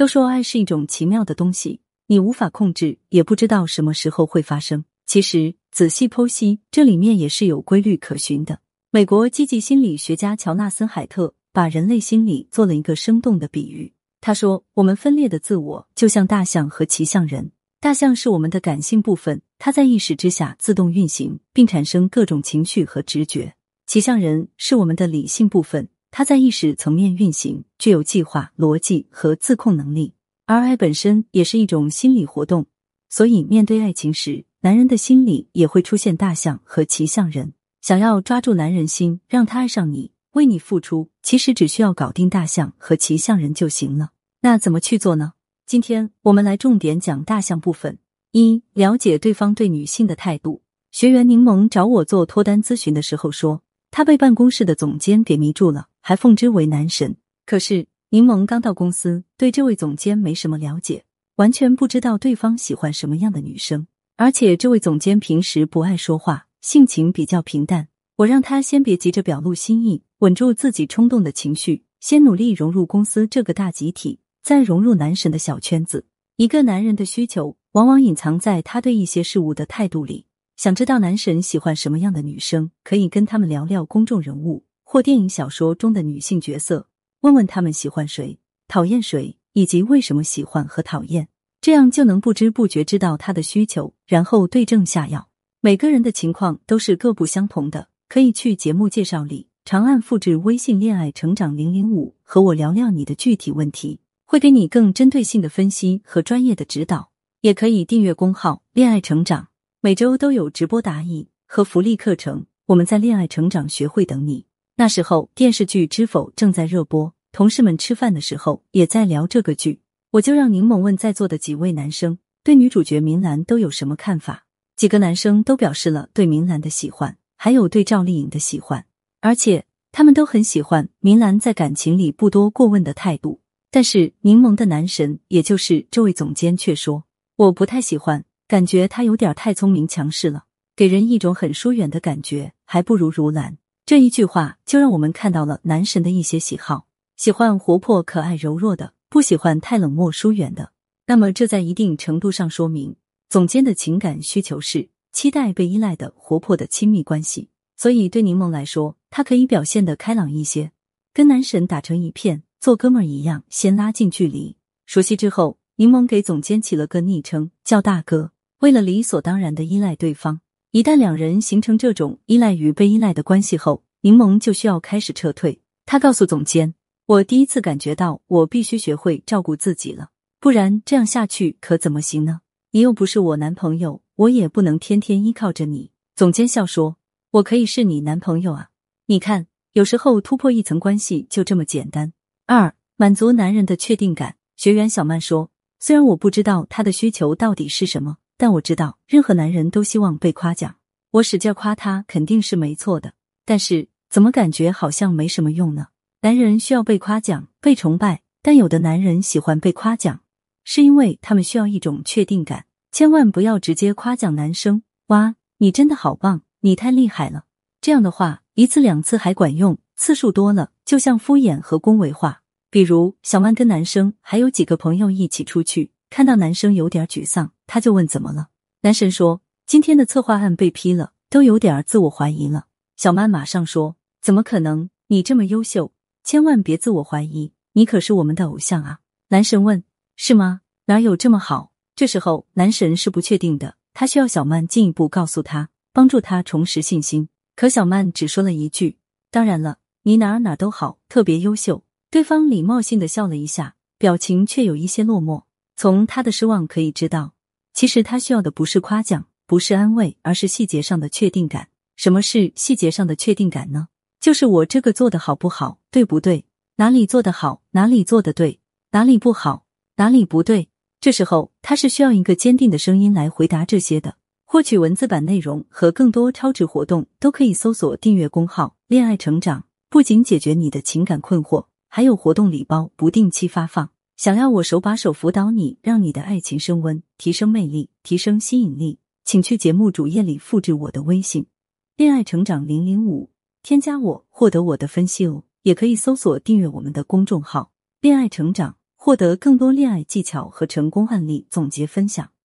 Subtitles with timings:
[0.00, 4.86] 都说爱是一种奇妙的东西，你无法控制，也不知道什么时候会发生。
[5.04, 8.60] 其实仔细剖析，这里面也是有规律可循的。
[8.90, 13.92] 美国积极心理学家乔纳森·海特把人类心理做了一个生动的比喻。
[14.22, 17.52] 他说：“我们分裂的自我就像大象和骑象人。
[17.78, 23.52] 大象是我们的感性部分，它在意识之下自动运行，并产生各种情绪和直觉。
[23.86, 30.12] 骑象人是我们的理性部分，它在意识层面运行，具有计划、逻辑和自控能力。
[30.46, 32.66] 而爱本身也是一种心理活动，
[33.08, 44.10] 所以面对爱情时，男人的心里也会出现大象和骑象人。”想要抓住男人心，让他爱上你，为你付出，其实只需要搞定大象和骑象人就行了。
[44.42, 45.32] 那怎么去做呢？
[45.66, 47.98] 今天我们来重点讲大象部分。
[48.32, 50.62] 一、了解对方对女性的态度。
[50.92, 57.16] 学员柠檬找我做脱单咨询的时候说，他被办公室的总监给迷住了，还奉之为男神。
[57.46, 61.04] 可是柠檬刚到公司，对这位总监没什么了解，
[61.36, 63.86] 完全不知道对方喜欢什么样的女生，
[64.16, 66.46] 而且这位总监平时不爱说话。
[66.60, 76.04] 性情比较平淡，我让他先别急着表露心意，稳住自己冲动的情绪，先努力融入公司这个大集体，再融入男神的小圈子。
[76.36, 80.26] 一个男人的需求往往隐藏在他对一些事物的态度里。
[80.60, 86.86] 想知道男神喜欢什么样的女生，可以跟他们聊聊公众人物或电影、小说中的女性角色，
[87.22, 91.28] 问问他们喜欢谁、讨厌谁，以及为什么喜欢和讨厌，
[91.62, 95.30] 这样就能不知不觉知道他的需求，然后对症下药。
[95.62, 107.12] 每个人的情况都是各不相同的，可以去节目介绍里长按复制微信“恋爱成长零零五”和我聊聊你的具体问题，会给你更针对性的分析和专业的指导。
[107.40, 109.48] 也可以订阅公号“恋爱成长”，
[109.82, 112.44] 每周都有直播答疑和福利课程。
[112.66, 114.44] 我们在恋爱成长学会等你。
[114.76, 124.44] 那时候电视剧《知否》正在热播，同事们吃饭的时候也在聊这个剧，我就让柠檬问在座的几位男生对女主角明兰都有什么看法。
[124.76, 128.84] 几个男生都表示了对明兰的喜欢，还有对赵丽颖的喜欢，
[129.22, 133.40] 而且他们都很喜欢明兰在感情里不多过问的态度。
[133.70, 137.04] 但是柠檬的男神，也就是这位总监却说
[137.36, 150.72] ：“我不太喜欢，感觉他有点太聪明强势了，给人一种很疏远的感觉，还不如如兰。”这一句话就让我们看到了男神的一些喜好：喜欢活泼可爱柔弱的，不喜欢太冷漠疏远的。
[151.06, 152.96] 那么这在一定程度上说明。
[153.28, 160.72] 总监的情感需求是期待被依赖的活泼的亲密关系，所以对柠檬来说，他可以表现的开朗一些，
[161.14, 164.56] 跟男神打成一片，做哥们儿一样，先拉近距离。
[164.86, 168.32] 熟悉之后，柠檬给总监起了个昵称，叫大哥。
[168.60, 175.62] 为了理所当然的依赖对方，一旦两人形成这种依赖与被依赖的关系后，柠檬就需要开始撤退。
[175.86, 176.74] 他告诉总监
[177.06, 185.90] ：“我第一次感觉到，我必须学会照顾自己了，不然这样下去可怎么行呢？”你又不是我男朋友，我也不能天天依靠着你。
[186.14, 186.98] 总监笑说
[187.32, 188.68] ：“我可以是你男朋友啊！
[189.06, 192.12] 你看，有时候突破一层关系就这么简单。”
[192.44, 194.36] 二、满足男人的确定感。
[194.54, 195.50] 学员小曼说
[195.80, 200.76] ：“虽然我不知道他的需求到底是什么，但我知道任何男人都希望被夸奖。
[201.10, 203.12] 我使劲夸他肯定是没错的，
[203.44, 205.88] 但是怎么感觉好像没什么用呢？
[206.22, 210.22] 男人需要被夸奖、被崇拜，但有的男人喜欢被夸奖。”
[210.64, 214.84] 是因为他们需要一种确定感，千万不要直接夸奖男生。
[215.08, 217.44] 哇，你真的好棒，你太厉害了！
[217.82, 222.40] 这样的话，一次两次还管用，次数多了，就像敷衍和恭维话。
[222.70, 228.48] 比如小曼跟男生还有几个朋友一起出去，看到男生有点沮丧，他就问怎么了？
[228.82, 232.66] 男神说今天的策划案被批了，都有点自我怀疑了。
[232.96, 234.90] 小曼马上说怎么可能？
[235.06, 239.00] 你这么优秀，千万别自我怀疑，你可是我们的偶像啊！
[239.28, 239.82] 男神问。
[240.16, 240.60] 是吗？
[240.84, 241.72] 哪有这么好？
[241.96, 247.28] 这时候男神是不确定的，他需要小曼进一步告诉他，帮助他重拾信心。
[247.56, 248.98] 可小曼只说了一句
[249.30, 255.44] ：“当然了，你哪哪都好，特别优秀。”对方礼貌性的笑了一下，表情却有一些落寞。
[255.82, 257.32] 从他的失望可以知道，
[257.72, 261.68] 其实他需要的不是夸奖，不是安慰，而是细节上的确定感。
[261.96, 263.88] 什么是细节上的确定感呢？
[264.20, 266.44] 就是我这个做的好不好，对不对？
[266.76, 268.60] 哪里做的好，哪里做的对，
[268.90, 269.64] 哪里不好。
[269.96, 270.68] 哪里不对？
[271.00, 274.16] 这时候他是需要一个坚定的声音来回答这些的。
[274.44, 279.64] 获取文字版内容和更多超值活动，都可以搜索订阅公号“恋爱成长”。
[279.88, 283.88] 不仅解决你的情感困惑，还有活动礼包不定期发放。
[284.20, 291.46] 想要我手把手辅导你，让你的爱情升温，提升魅力，提升吸引力，请去节目主页里复制我的微信
[291.96, 293.30] “恋爱成长零零五”，
[293.64, 295.44] 添加我获得我的分析哦。
[295.62, 297.72] 也可以搜索订阅我们的公众号
[298.02, 298.76] “恋爱成长”。
[298.94, 302.30] 获得更多恋爱技巧和成功案例总结分享。